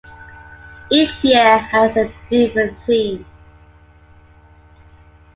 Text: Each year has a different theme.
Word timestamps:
Each 0.89 1.23
year 1.23 1.59
has 1.59 1.95
a 1.95 2.11
different 2.31 2.75
theme. 2.79 3.23